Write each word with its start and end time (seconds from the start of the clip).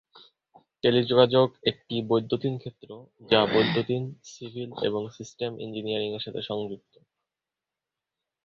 টেলিযোগাযোগ 0.83 1.47
একটি 1.63 1.95
বৈদ্যুতিন 2.09 2.53
ক্ষেত্র 2.57 2.89
যা 3.29 3.41
বৈদ্যুতিন, 3.45 4.03
সিভিল 4.25 4.69
এবং 4.87 5.01
সিস্টেম 5.17 5.51
ইঞ্জিনিয়ারিংয়ের 5.59 6.25
সাথে 6.25 6.41
যুক্ত। 6.71 6.93